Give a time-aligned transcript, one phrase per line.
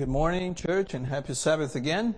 [0.00, 2.14] Good morning, church, and happy Sabbath again.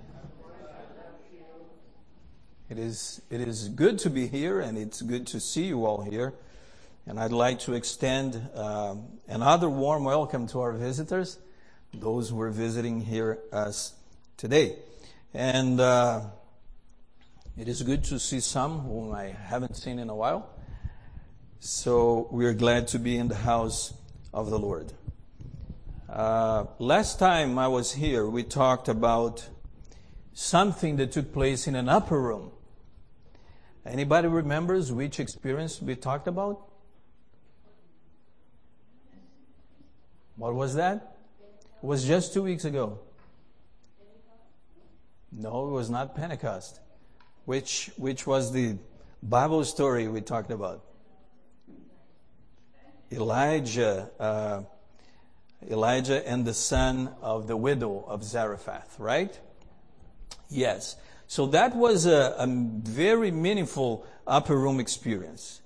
[2.70, 6.00] It is, it is good to be here, and it's good to see you all
[6.00, 6.32] here.
[7.06, 11.40] And I'd like to extend um, another warm welcome to our visitors,
[11.92, 13.94] those who are visiting here us
[14.36, 14.76] today.
[15.34, 16.20] And uh,
[17.58, 20.48] it is good to see some whom I haven't seen in a while.
[21.58, 23.92] So we're glad to be in the house
[24.32, 24.92] of the Lord.
[26.12, 29.48] Uh, last time I was here, we talked about
[30.34, 32.50] something that took place in an upper room.
[33.86, 36.68] Anybody remembers which experience we talked about?
[40.36, 41.16] What was that?
[41.82, 42.98] It was just two weeks ago.
[45.32, 46.78] No, it was not Pentecost.
[47.46, 48.76] Which, which was the
[49.22, 50.84] Bible story we talked about?
[53.10, 54.62] Elijah, uh,
[55.70, 59.38] Elijah and the son of the widow of Zarephath, right?
[60.48, 60.96] Yes.
[61.26, 65.60] So that was a, a very meaningful upper room experience.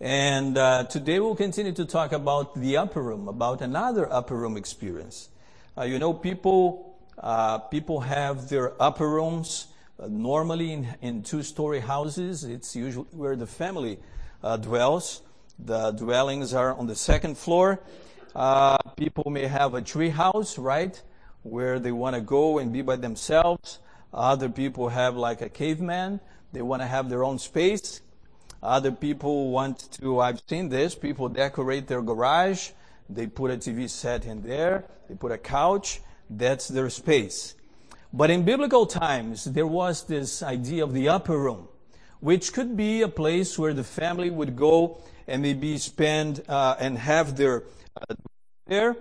[0.00, 4.56] And uh, today we'll continue to talk about the upper room, about another upper room
[4.56, 5.28] experience.
[5.76, 9.66] Uh, you know, people uh, people have their upper rooms
[9.98, 12.44] uh, normally in, in two-story houses.
[12.44, 13.98] It's usually where the family
[14.42, 15.20] uh, dwells.
[15.58, 17.78] The dwellings are on the second floor.
[18.34, 21.02] Uh, people may have a tree house, right,
[21.42, 23.80] where they want to go and be by themselves.
[24.12, 26.20] Other people have like a caveman.
[26.52, 28.00] They want to have their own space.
[28.62, 32.70] Other people want to, I've seen this, people decorate their garage.
[33.08, 34.84] They put a TV set in there.
[35.08, 36.00] They put a couch.
[36.28, 37.54] That's their space.
[38.12, 41.68] But in biblical times, there was this idea of the upper room,
[42.20, 46.98] which could be a place where the family would go and maybe spend uh, and
[46.98, 47.62] have their
[48.66, 48.96] there,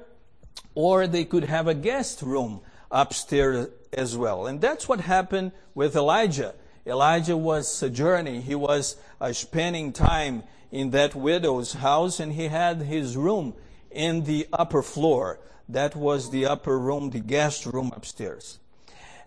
[0.75, 2.61] or they could have a guest room
[2.91, 4.47] upstairs as well.
[4.47, 6.55] And that's what happened with Elijah.
[6.85, 8.43] Elijah was sojourning.
[8.43, 13.53] He was uh, spending time in that widow's house and he had his room
[13.91, 15.39] in the upper floor.
[15.67, 18.59] That was the upper room, the guest room upstairs.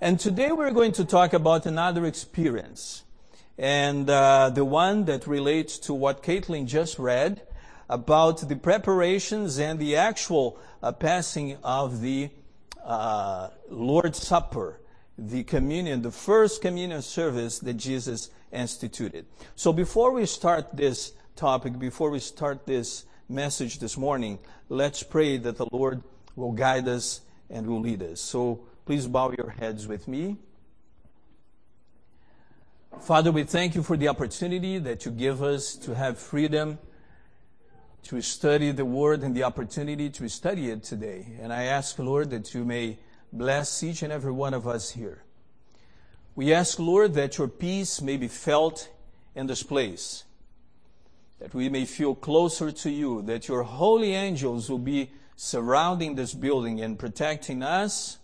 [0.01, 3.05] And today we're going to talk about another experience.
[3.59, 7.43] And uh, the one that relates to what Caitlin just read
[7.89, 12.31] about the preparations and the actual uh, passing of the
[12.85, 14.81] uh, Lord's Supper,
[15.17, 19.27] the communion, the first communion service that Jesus instituted.
[19.55, 24.39] So before we start this topic, before we start this message this morning,
[24.69, 26.03] let's pray that the Lord
[26.37, 27.21] will guide us
[27.51, 28.21] and will lead us.
[28.21, 30.39] So please bow your heads with me.
[33.01, 36.79] Father, we thank you for the opportunity that you give us to have freedom
[38.05, 41.37] to study the Word and the opportunity to study it today.
[41.41, 42.99] And I ask, Lord, that you may
[43.33, 45.23] bless each and every one of us here.
[46.35, 48.89] We ask, Lord, that your peace may be felt
[49.35, 50.25] in this place,
[51.39, 56.35] that we may feel closer to you, that your holy angels will be surrounding this
[56.35, 58.19] building and protecting us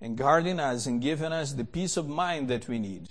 [0.00, 3.10] and guarding us and giving us the peace of mind that we need.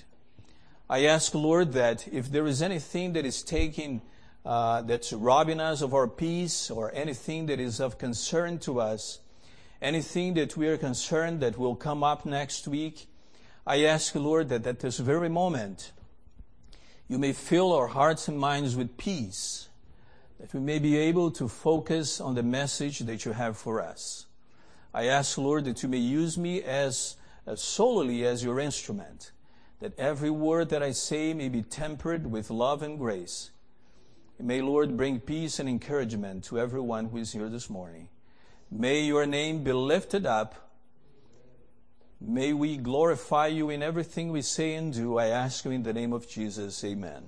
[0.90, 4.02] I ask, Lord, that if there is anything that is taking
[4.46, 9.20] uh, that's robbing us of our peace or anything that is of concern to us,
[9.82, 13.08] anything that we are concerned that will come up next week,
[13.66, 15.92] I ask, Lord, that at this very moment,
[17.08, 19.70] you may fill our hearts and minds with peace,
[20.40, 24.28] that we may be able to focus on the message that you have for us.
[24.94, 27.16] I ask, Lord, that you may use me as,
[27.48, 29.32] as solely as your instrument,
[29.80, 33.52] that every word that I say may be tempered with love and grace,
[34.40, 38.10] May, Lord, bring peace and encouragement to everyone who is here this morning.
[38.70, 40.72] May your name be lifted up.
[42.20, 45.18] May we glorify you in everything we say and do.
[45.18, 46.84] I ask you in the name of Jesus.
[46.84, 47.24] Amen.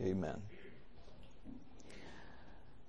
[0.00, 0.10] Amen.
[0.10, 0.42] Amen.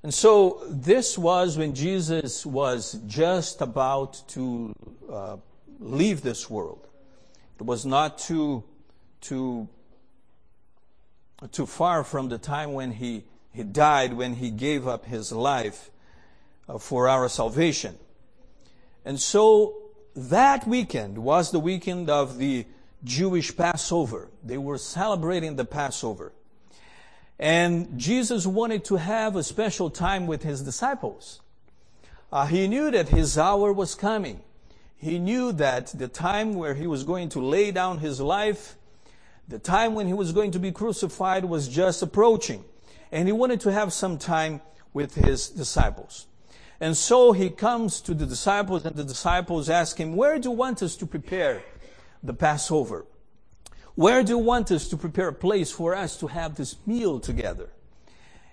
[0.01, 4.73] And so this was when Jesus was just about to
[5.11, 5.37] uh,
[5.79, 6.87] leave this world.
[7.59, 8.63] It was not to,
[9.21, 9.67] to
[11.51, 15.91] too far from the time when he, he died, when he gave up his life
[16.67, 17.95] uh, for our salvation.
[19.03, 19.75] And so
[20.15, 22.65] that weekend was the weekend of the
[23.03, 24.29] Jewish Passover.
[24.43, 26.31] They were celebrating the Passover.
[27.37, 31.41] And Jesus wanted to have a special time with his disciples.
[32.31, 34.41] Uh, he knew that his hour was coming.
[34.95, 38.77] He knew that the time where he was going to lay down his life
[39.47, 42.63] the time when he was going to be crucified was just approaching,
[43.11, 44.61] and he wanted to have some time
[44.93, 46.27] with his disciples.
[46.79, 50.55] And so he comes to the disciples and the disciples ask him, where do you
[50.55, 51.63] want us to prepare
[52.21, 53.05] the Passover?
[53.95, 57.19] Where do you want us to prepare a place for us to have this meal
[57.19, 57.69] together?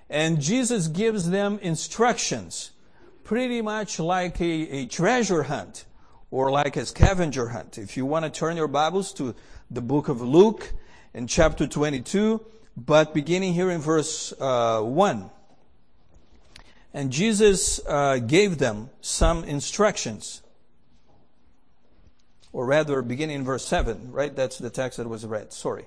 [0.09, 2.71] And Jesus gives them instructions,
[3.25, 5.87] pretty much like a, a treasure hunt
[6.31, 7.77] or like a scavenger hunt.
[7.77, 9.35] If you want to turn your Bibles to
[9.71, 10.73] the book of Luke
[11.14, 12.44] in chapter 22,
[12.76, 15.31] but beginning here in verse uh, 1.
[16.94, 20.43] And Jesus uh, gave them some instructions.
[22.53, 24.35] Or rather, beginning in verse 7, right?
[24.35, 25.53] That's the text that was read.
[25.53, 25.87] Sorry.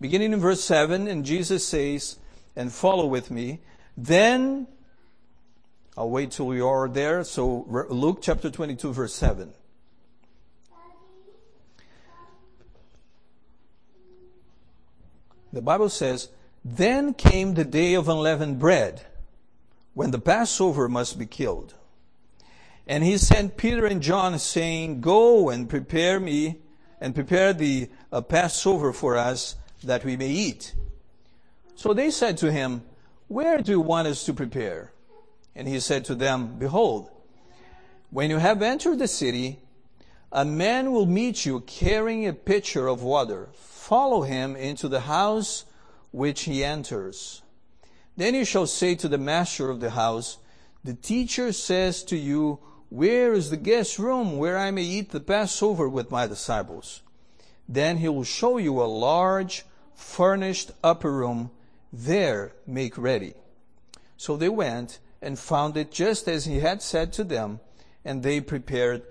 [0.00, 2.16] Beginning in verse 7, and Jesus says,
[2.54, 3.60] and follow with me,
[3.98, 4.66] then,
[5.96, 7.22] I'll wait till you are there.
[7.24, 9.52] So, Luke chapter 22, verse 7.
[15.56, 16.28] The Bible says,
[16.62, 19.06] Then came the day of unleavened bread
[19.94, 21.72] when the Passover must be killed.
[22.86, 26.58] And he sent Peter and John saying, Go and prepare me
[27.00, 30.74] and prepare the uh, Passover for us that we may eat.
[31.74, 32.82] So they said to him,
[33.26, 34.92] Where do you want us to prepare?
[35.54, 37.08] And he said to them, Behold,
[38.10, 39.60] when you have entered the city,
[40.30, 43.48] a man will meet you carrying a pitcher of water.
[43.86, 45.64] Follow him into the house
[46.10, 47.42] which he enters.
[48.16, 50.38] Then you shall say to the master of the house,
[50.82, 55.20] The teacher says to you, Where is the guest room where I may eat the
[55.20, 57.02] Passover with my disciples?
[57.68, 61.52] Then he will show you a large, furnished upper room.
[61.92, 63.34] There make ready.
[64.16, 67.60] So they went and found it just as he had said to them,
[68.04, 69.04] and they prepared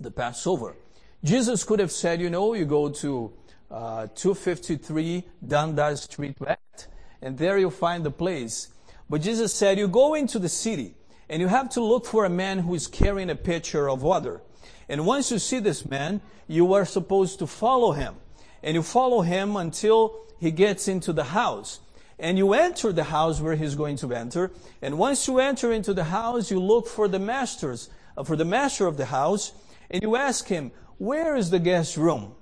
[0.00, 0.76] the Passover.
[1.22, 3.34] Jesus could have said, you know, you go to
[3.70, 6.88] uh, 253 Dundas Street West,
[7.20, 8.68] and there you'll find the place.
[9.10, 10.94] But Jesus said, you go into the city
[11.28, 14.40] and you have to look for a man who is carrying a pitcher of water.
[14.88, 18.16] And once you see this man, you are supposed to follow him.
[18.62, 21.80] And you follow him until he gets into the house.
[22.18, 24.50] And you enter the house where he's going to enter.
[24.82, 28.44] And once you enter into the house, you look for the masters, uh, for the
[28.44, 29.52] master of the house,
[29.90, 32.34] and you ask him, where is the guest room?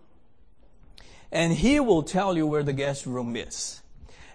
[1.36, 3.82] And he will tell you where the guest room is.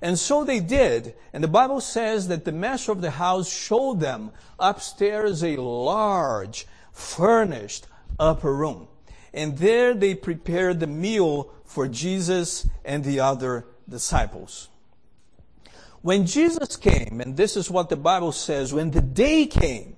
[0.04, 1.16] And so they did.
[1.34, 6.68] And the Bible says that the master of the house showed them upstairs a large,
[6.92, 7.88] furnished
[8.20, 8.88] upper room.
[9.34, 14.70] And there they prepared the meal for Jesus and the other disciples.
[16.04, 19.98] When Jesus came, and this is what the Bible says, when the day came,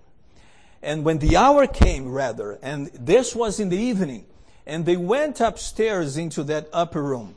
[0.82, 4.26] and when the hour came, rather, and this was in the evening,
[4.66, 7.36] and they went upstairs into that upper room,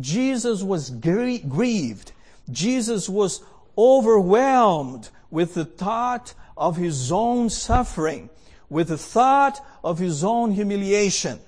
[0.00, 2.12] Jesus was grieved.
[2.50, 3.42] Jesus was
[3.76, 8.30] overwhelmed with the thought of his own suffering,
[8.70, 11.40] with the thought of his own humiliation.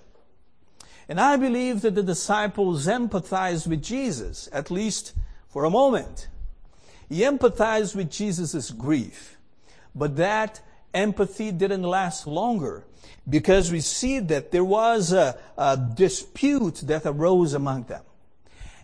[1.09, 5.13] And I believe that the disciples empathized with Jesus, at least
[5.49, 6.29] for a moment.
[7.09, 9.37] He empathized with Jesus' grief.
[9.93, 10.61] But that
[10.95, 12.85] empathy didn't last longer
[13.29, 18.03] because we see that there was a, a dispute that arose among them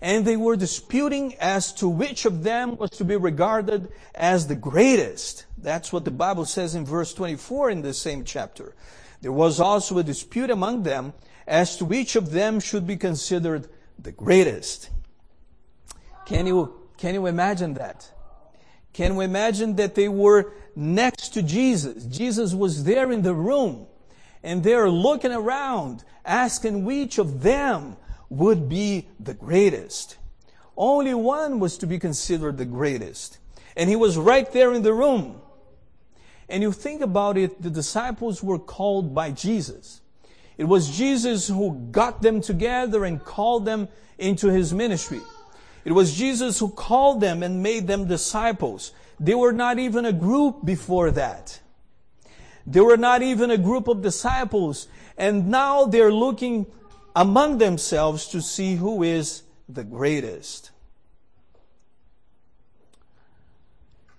[0.01, 4.55] and they were disputing as to which of them was to be regarded as the
[4.55, 5.47] greatest.
[5.59, 8.75] That's what the Bible says in verse 24 in the same chapter.
[9.23, 11.15] There was also a dispute among them
[11.47, 13.69] as to which of them should be considered
[13.99, 14.91] the greatest.
[16.27, 18.11] Can you, can you imagine that?
[18.93, 22.05] Can we imagine that they were next to Jesus?
[22.05, 23.87] Jesus was there in the room
[24.47, 27.97] and they're looking around asking which of them
[28.29, 30.19] would be the greatest.
[30.77, 33.39] Only one was to be considered the greatest.
[33.77, 35.41] And he was right there in the room.
[36.49, 40.01] And you think about it, the disciples were called by Jesus.
[40.57, 45.23] It was Jesus who got them together and called them into his ministry.
[45.85, 48.93] It was Jesus who called them and made them disciples.
[49.19, 51.59] They were not even a group before that.
[52.67, 54.89] They were not even a group of disciples.
[55.17, 56.67] And now they're looking
[57.15, 60.71] among themselves to see who is the greatest.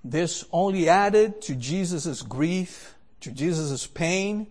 [0.04, 4.48] This only added to Jesus' grief, to Jesus' pain,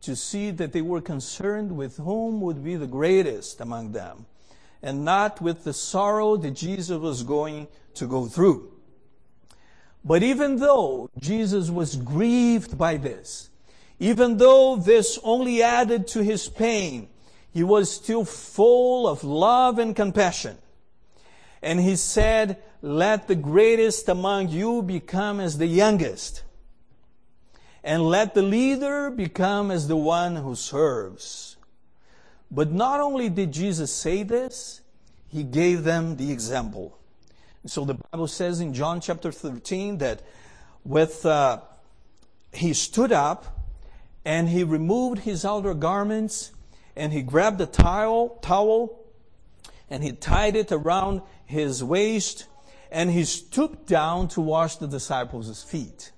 [0.00, 4.26] to see that they were concerned with whom would be the greatest among them,
[4.82, 8.73] and not with the sorrow that Jesus was going to go through.
[10.04, 13.48] But even though Jesus was grieved by this,
[13.98, 17.08] even though this only added to his pain,
[17.52, 20.58] he was still full of love and compassion.
[21.62, 26.42] And he said, let the greatest among you become as the youngest.
[27.84, 31.56] and let the leader become as the one who serves.
[32.50, 34.80] But not only did Jesus say this,
[35.28, 36.98] he gave them the example.
[37.66, 40.20] So the Bible says in John chapter 13 that
[40.84, 41.60] with, uh,
[42.52, 43.58] he stood up
[44.24, 46.52] and he removed his outer garments
[46.94, 49.00] and he grabbed a towel, towel
[49.88, 52.46] and he tied it around his waist
[52.90, 56.12] and he stooped down to wash the disciples' feet.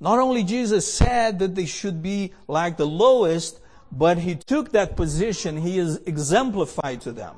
[0.00, 3.60] Not only Jesus said that they should be like the lowest,
[3.92, 7.36] but he took that position, he is exemplified to them.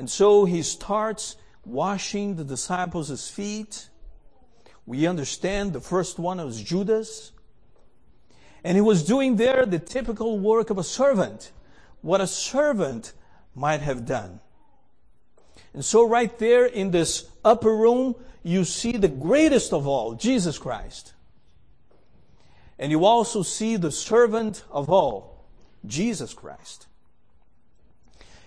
[0.00, 3.90] And so he starts washing the disciples' feet.
[4.86, 7.32] We understand the first one was Judas.
[8.64, 11.52] And he was doing there the typical work of a servant,
[12.00, 13.12] what a servant
[13.54, 14.40] might have done.
[15.74, 20.56] And so right there in this upper room, you see the greatest of all, Jesus
[20.56, 21.12] Christ.
[22.78, 25.44] And you also see the servant of all,
[25.84, 26.86] Jesus Christ.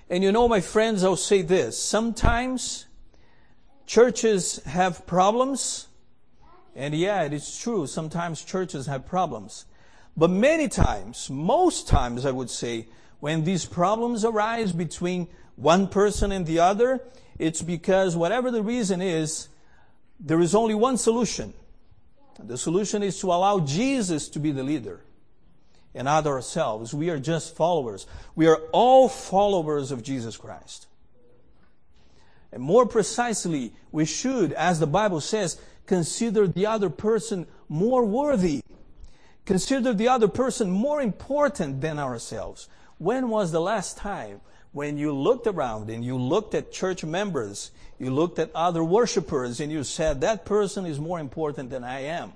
[0.10, 1.78] And you know, my friends, I'll say this.
[1.78, 2.86] Sometimes
[3.86, 5.88] churches have problems.
[6.76, 7.88] And yeah, it is true.
[7.88, 9.66] Sometimes churches have problems.
[10.16, 12.88] But many times, most times I would say,
[13.20, 17.02] when these problems arise between one person and the other,
[17.40, 19.48] it's because whatever the reason is,
[20.20, 21.54] there is only one solution.
[22.38, 25.02] The solution is to allow Jesus to be the leader
[25.96, 26.94] and not ourselves.
[26.94, 28.08] We are just followers.
[28.36, 30.88] We are all followers of Jesus Christ.
[32.52, 38.62] And more precisely, we should, as the Bible says, consider the other person more worthy.
[39.46, 42.70] Consider the other person more important than ourselves.
[42.98, 44.40] When was the last time
[44.72, 49.60] when you looked around and you looked at church members, you looked at other worshipers
[49.60, 52.34] and you said, that person is more important than I am?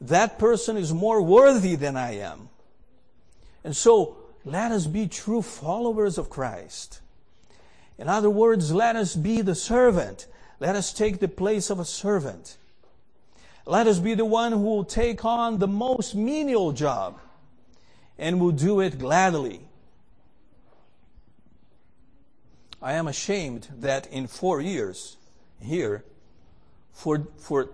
[0.00, 2.48] That person is more worthy than I am.
[3.64, 7.00] And so, let us be true followers of Christ.
[7.98, 10.26] In other words, let us be the servant.
[10.60, 12.56] Let us take the place of a servant.
[13.66, 17.20] Let us be the one who will take on the most menial job
[18.16, 19.60] and will do it gladly.
[22.80, 25.16] I am ashamed that in four years
[25.60, 26.04] here,
[26.92, 27.70] for, for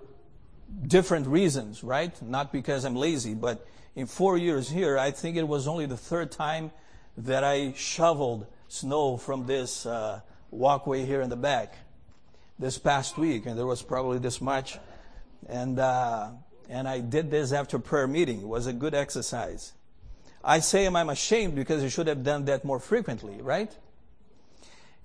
[0.86, 2.20] different reasons, right?
[2.22, 5.96] Not because I'm lazy, but in four years here, I think it was only the
[5.96, 6.70] third time
[7.16, 11.74] that I shoveled snow from this uh, walkway here in the back
[12.58, 14.78] this past week, and there was probably this much.
[15.48, 16.30] And, uh,
[16.68, 18.40] and I did this after prayer meeting.
[18.40, 19.72] It was a good exercise.
[20.42, 23.72] I say I'm ashamed because I should have done that more frequently, right?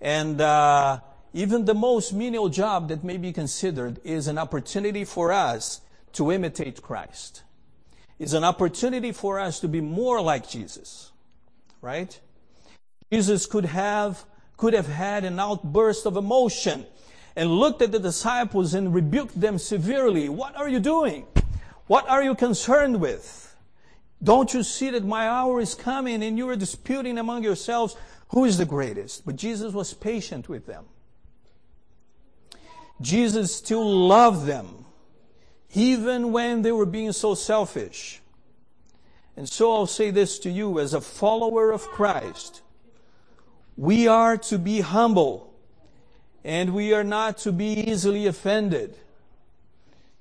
[0.01, 0.99] And, uh,
[1.33, 5.81] even the most menial job that may be considered is an opportunity for us
[6.13, 7.43] to imitate Christ.
[8.17, 11.11] Is an opportunity for us to be more like Jesus.
[11.81, 12.19] Right?
[13.11, 14.25] Jesus could have,
[14.57, 16.85] could have had an outburst of emotion
[17.35, 20.27] and looked at the disciples and rebuked them severely.
[20.29, 21.25] What are you doing?
[21.87, 23.55] What are you concerned with?
[24.21, 27.95] Don't you see that my hour is coming and you are disputing among yourselves
[28.29, 29.25] who is the greatest?
[29.25, 30.85] But Jesus was patient with them.
[33.01, 34.85] Jesus still loved them,
[35.73, 38.21] even when they were being so selfish.
[39.37, 42.61] And so I'll say this to you as a follower of Christ.
[43.77, 45.53] We are to be humble
[46.43, 48.97] and we are not to be easily offended.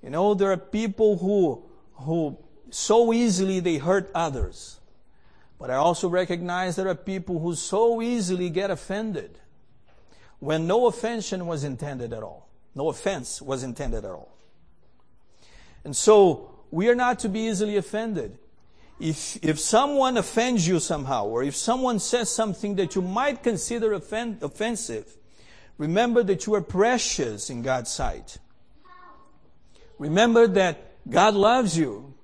[0.03, 2.39] You know, there are people who, who
[2.71, 4.79] so easily they hurt others.
[5.59, 9.39] But I also recognize there are people who so easily get offended
[10.39, 12.48] when no offense was intended at all.
[12.75, 14.35] No offense was intended at all.
[15.85, 18.39] And so, we are not to be easily offended.
[19.01, 23.93] If, if someone offends you somehow, or if someone says something that you might consider
[23.93, 25.17] offend, offensive,
[25.79, 28.39] remember that you are precious in God's sight.
[29.99, 32.15] Remember that God loves you.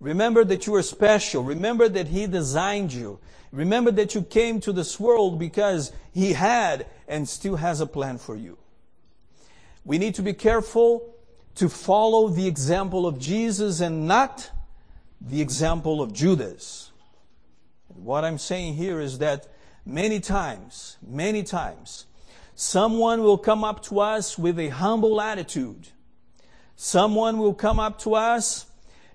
[0.00, 1.42] Remember that you are special.
[1.42, 3.18] Remember that He designed you.
[3.52, 8.18] Remember that you came to this world because He had and still has a plan
[8.18, 8.58] for you.
[9.86, 11.14] We need to be careful
[11.54, 14.50] to follow the example of Jesus and not
[15.20, 16.90] the example of Judas.
[17.86, 19.46] What I'm saying here is that
[19.84, 22.06] many times, many times,
[22.56, 25.86] someone will come up to us with a humble attitude.
[26.74, 28.66] Someone will come up to us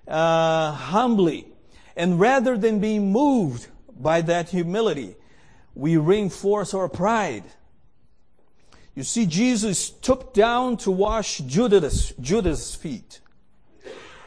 [0.08, 1.48] uh, humbly.
[1.96, 3.68] And rather than being moved
[4.00, 5.16] by that humility,
[5.74, 7.44] we reinforce our pride
[8.94, 13.20] you see, Jesus took down to wash Judas' Judas' feet.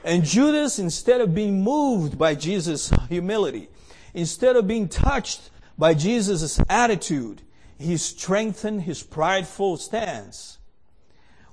[0.03, 3.69] And Judas, instead of being moved by Jesus' humility,
[4.13, 7.41] instead of being touched by Jesus' attitude,
[7.77, 10.59] he strengthened his prideful stance.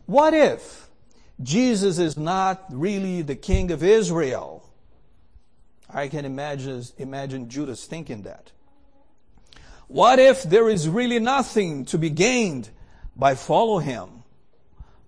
[0.06, 0.88] What if
[1.42, 4.70] Jesus is not really the king of Israel?
[5.88, 8.52] I can imagine, imagine Judas thinking that.
[9.88, 12.70] What if there is really nothing to be gained
[13.16, 14.22] by follow him?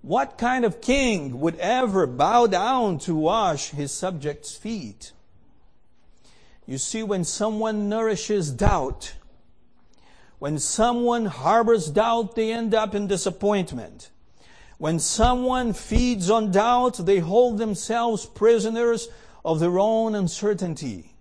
[0.02, 5.12] What kind of king would ever bow down to wash his subjects' feet?
[6.66, 9.14] You see, when someone nourishes doubt,
[10.38, 14.10] when someone harbors doubt, they end up in disappointment.
[14.76, 19.08] When someone feeds on doubt, they hold themselves prisoners
[19.44, 21.14] of their own uncertainty.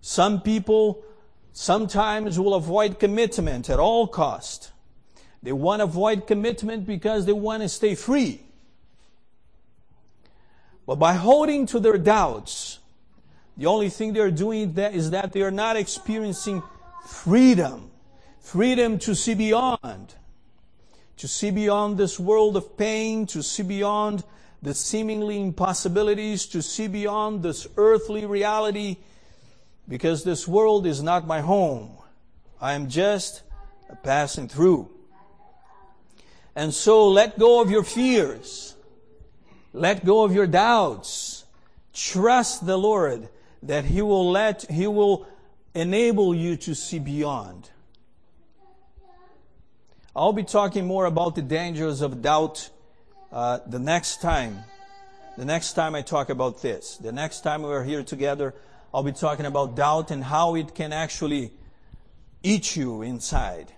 [0.00, 1.02] Some people
[1.52, 4.72] sometimes will avoid commitment at all cost.
[5.42, 8.42] They want to avoid commitment because they want to stay free.
[10.86, 12.78] But by holding to their doubts,
[13.56, 16.62] the only thing they're doing that is that they are not experiencing
[17.06, 17.90] freedom.
[18.40, 20.14] Freedom to see beyond.
[21.18, 24.24] To see beyond this world of pain, to see beyond
[24.62, 28.96] the seemingly impossibilities, to see beyond this earthly reality,
[29.88, 31.90] because this world is not my home.
[32.60, 33.42] I am just
[34.02, 34.90] passing through.
[36.58, 38.74] And so let go of your fears.
[39.72, 41.44] Let go of your doubts.
[41.94, 43.28] Trust the Lord
[43.62, 45.28] that He will let, He will
[45.72, 47.70] enable you to see beyond.
[50.16, 52.70] I'll be talking more about the dangers of doubt
[53.30, 54.64] uh, the next time.
[55.36, 56.96] The next time I talk about this.
[56.96, 58.52] The next time we're here together,
[58.92, 61.52] I'll be talking about doubt and how it can actually
[62.42, 63.74] eat you inside.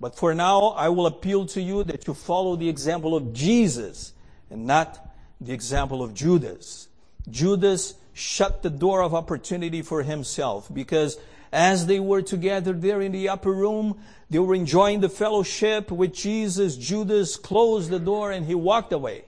[0.00, 4.14] But for now, I will appeal to you that you follow the example of Jesus
[4.50, 6.88] and not the example of Judas.
[7.30, 11.18] Judas shut the door of opportunity for himself because
[11.52, 16.14] as they were together there in the upper room, they were enjoying the fellowship with
[16.14, 16.76] Jesus.
[16.76, 19.24] Judas closed the door and he walked away.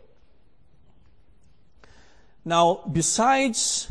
[2.44, 3.90] Now, besides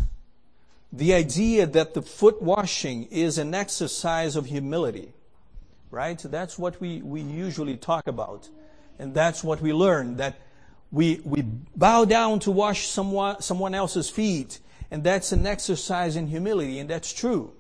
[0.91, 5.13] the idea that the foot washing is an exercise of humility,
[5.91, 6.19] right?
[6.19, 8.49] So that's what we, we usually talk about.
[8.97, 10.39] And that's what we learn, that
[10.91, 11.43] we, we
[11.75, 14.59] bow down to wash someone, someone else's feet.
[14.89, 16.79] And that's an exercise in humility.
[16.79, 17.53] And that's true.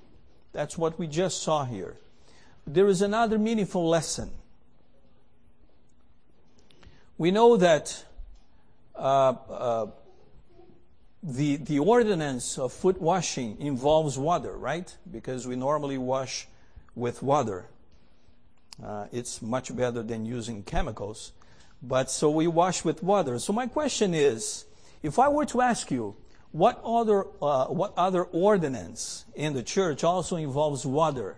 [0.53, 1.97] That's what we just saw here.
[2.67, 4.31] There is another meaningful lesson.
[7.17, 8.03] We know that
[8.95, 9.87] uh, uh,
[11.23, 14.95] the, the ordinance of foot washing involves water, right?
[15.09, 16.47] Because we normally wash
[16.95, 17.67] with water.
[18.83, 21.33] Uh, it's much better than using chemicals.
[21.81, 23.39] But so we wash with water.
[23.39, 24.65] So my question is,
[25.01, 26.15] if I were to ask you,
[26.51, 31.37] what other, uh, what other ordinance in the church also involves water?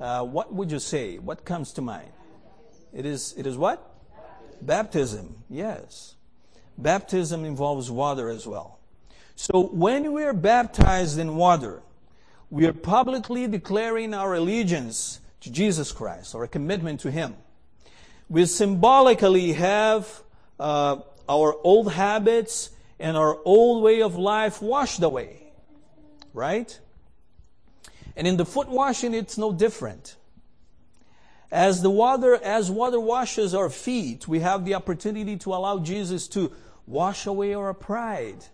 [0.00, 1.18] Uh, what would you say?
[1.18, 2.10] What comes to mind?
[2.92, 3.94] It is, it is what?
[4.62, 5.36] Baptism.
[5.48, 6.14] Yes.
[6.78, 8.78] Baptism involves water as well.
[9.36, 11.82] So when we are baptized in water,
[12.50, 17.36] we are publicly declaring our allegiance to Jesus Christ or a commitment to Him.
[18.28, 20.22] We symbolically have
[20.58, 20.98] uh,
[21.28, 25.52] our old habits and our old way of life washed away.
[26.32, 26.78] Right?
[28.16, 30.16] And in the foot washing, it's no different.
[31.50, 36.28] As the water, as water washes our feet, we have the opportunity to allow Jesus
[36.28, 36.52] to
[36.86, 38.44] wash away our pride,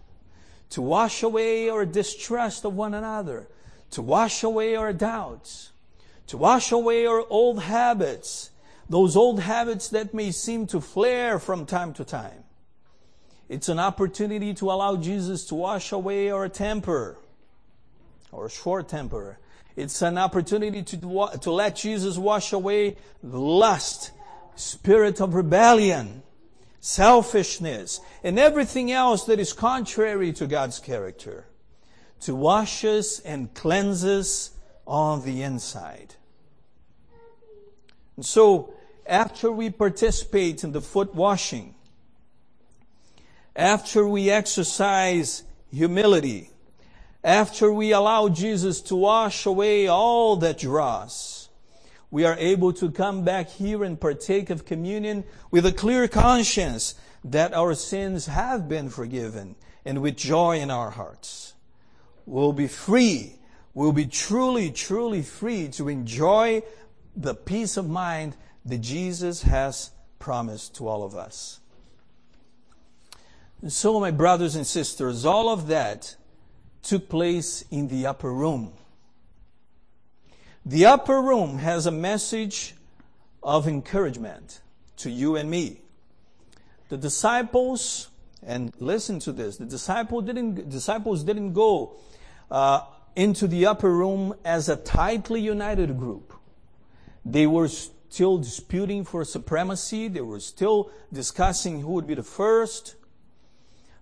[0.70, 3.48] to wash away our distrust of one another,
[3.90, 5.72] to wash away our doubts,
[6.28, 8.50] to wash away our old habits,
[8.88, 12.44] those old habits that may seem to flare from time to time.
[13.48, 17.16] It's an opportunity to allow Jesus to wash away our temper,
[18.32, 19.38] our short temper.
[19.76, 24.10] It's an opportunity to, to let Jesus wash away lust,
[24.56, 26.22] spirit of rebellion,
[26.80, 31.46] selfishness, and everything else that is contrary to God's character.
[32.22, 34.50] To wash us and cleanse us
[34.86, 36.14] on the inside.
[38.16, 38.72] And so,
[39.06, 41.74] after we participate in the foot washing,
[43.54, 46.50] after we exercise humility,
[47.22, 51.48] after we allow Jesus to wash away all that dross,
[52.10, 56.94] we are able to come back here and partake of communion with a clear conscience
[57.24, 61.54] that our sins have been forgiven and with joy in our hearts.
[62.24, 63.35] We'll be free.
[63.76, 66.62] We'll be truly, truly free to enjoy
[67.14, 68.34] the peace of mind
[68.64, 71.60] that Jesus has promised to all of us.
[73.60, 76.16] And so, my brothers and sisters, all of that
[76.82, 78.72] took place in the upper room.
[80.64, 82.74] The upper room has a message
[83.42, 84.62] of encouragement
[84.96, 85.82] to you and me.
[86.88, 88.08] The disciples,
[88.42, 91.96] and listen to this, the disciple didn't, disciples didn't go
[92.50, 92.80] uh,
[93.16, 96.34] into the upper room as a tightly united group.
[97.24, 100.08] They were still disputing for supremacy.
[100.08, 102.94] They were still discussing who would be the first.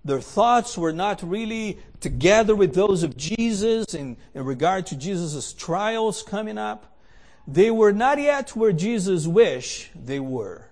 [0.05, 5.55] Their thoughts were not really together with those of Jesus in, in regard to Jesus'
[5.55, 6.99] trials coming up.
[7.47, 10.69] They were not yet where Jesus wished they were.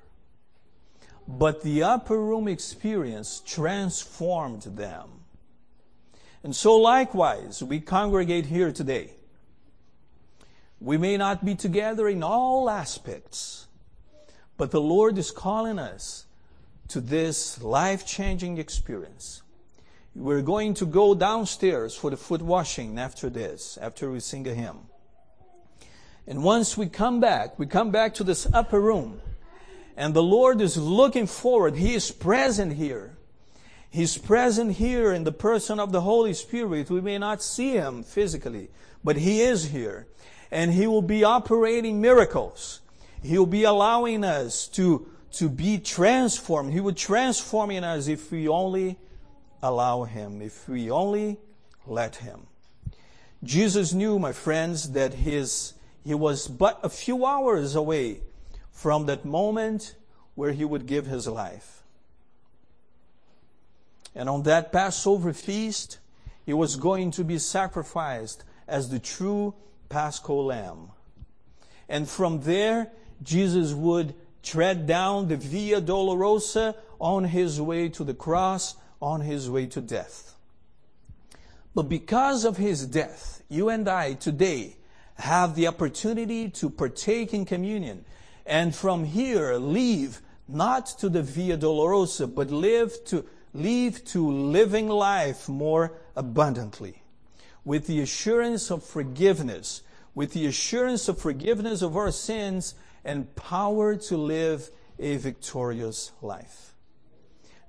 [1.26, 5.21] But the upper room experience transformed them.
[6.44, 9.12] And so likewise, we congregate here today.
[10.80, 13.68] We may not be together in all aspects,
[14.56, 16.26] but the Lord is calling us
[16.88, 19.42] to this life-changing experience.
[20.14, 24.54] We're going to go downstairs for the foot washing after this, after we sing a
[24.54, 24.80] hymn.
[26.26, 29.20] And once we come back, we come back to this upper room,
[29.96, 31.76] and the Lord is looking forward.
[31.76, 33.16] He is present here.
[33.92, 36.88] He's present here in the person of the Holy Spirit.
[36.88, 38.70] We may not see Him physically,
[39.04, 40.06] but He is here.
[40.50, 42.80] And He will be operating miracles.
[43.22, 46.72] He'll be allowing us to, to be transformed.
[46.72, 48.96] He will transform in us if we only
[49.62, 51.36] allow Him, if we only
[51.86, 52.46] let Him.
[53.44, 55.74] Jesus knew, my friends, that his,
[56.04, 58.20] he was but a few hours away
[58.70, 59.96] from that moment
[60.34, 61.81] where he would give his life.
[64.14, 65.98] And on that Passover feast,
[66.44, 69.54] he was going to be sacrificed as the true
[69.88, 70.90] paschal lamb.
[71.88, 72.90] And from there,
[73.22, 79.48] Jesus would tread down the Via Dolorosa on his way to the cross, on his
[79.48, 80.34] way to death.
[81.74, 84.76] But because of his death, you and I today
[85.14, 88.04] have the opportunity to partake in communion
[88.44, 94.88] and from here leave not to the Via Dolorosa, but live to lead to living
[94.88, 97.02] life more abundantly
[97.64, 99.82] with the assurance of forgiveness,
[100.14, 106.74] with the assurance of forgiveness of our sins and power to live a victorious life.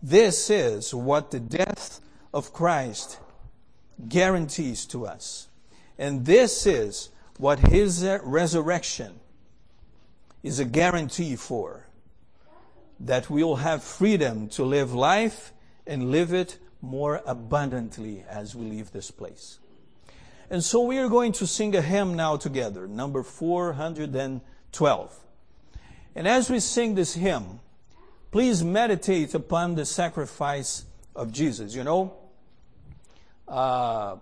[0.02, 2.02] This is what the death
[2.34, 3.20] of Christ
[4.08, 5.48] guarantees to us.
[5.98, 9.20] And this is what his resurrection
[10.42, 11.88] is a guarantee for.
[13.00, 15.54] That we'll have freedom to live life
[15.86, 19.60] and live it more abundantly as we leave this place.
[20.50, 25.20] And so we are going to sing a hymn now together, number 412.
[26.16, 27.60] And as we sing this hymn,
[28.32, 31.74] please meditate upon the sacrifice of Jesus.
[31.74, 32.14] You know,
[33.48, 34.18] uh,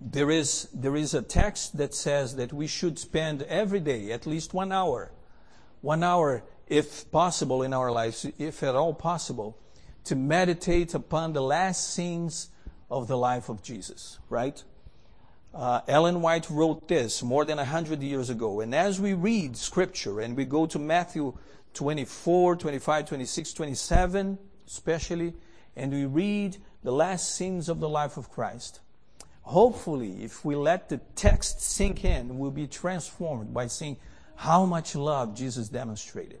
[0.00, 4.26] there is there is a text that says that we should spend every day at
[4.26, 5.12] least one hour,
[5.80, 9.58] one hour, if possible, in our lives, if at all possible,
[10.08, 12.48] to meditate upon the last scenes
[12.90, 14.64] of the life of Jesus, right?
[15.52, 18.60] Uh, Ellen White wrote this more than a hundred years ago.
[18.60, 21.36] And as we read scripture and we go to Matthew
[21.74, 25.34] 24, 25, 26, 27, especially,
[25.76, 28.80] and we read the last scenes of the life of Christ,
[29.42, 33.98] hopefully, if we let the text sink in, we'll be transformed by seeing
[34.36, 36.40] how much love Jesus demonstrated.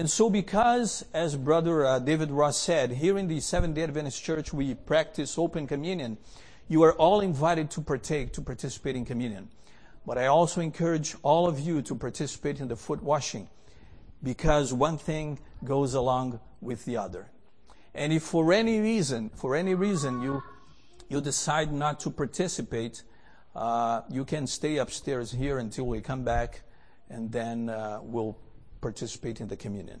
[0.00, 4.50] And so because, as Brother uh, David Ross said, here in the Seventh-day Adventist Church,
[4.50, 6.16] we practice open communion,
[6.68, 9.50] you are all invited to partake, to participate in communion.
[10.06, 13.46] But I also encourage all of you to participate in the foot washing
[14.22, 17.30] because one thing goes along with the other.
[17.94, 20.42] And if for any reason, for any reason you,
[21.10, 23.02] you decide not to participate,
[23.54, 26.62] uh, you can stay upstairs here until we come back
[27.10, 28.38] and then uh, we'll
[28.80, 29.98] participate in the communion.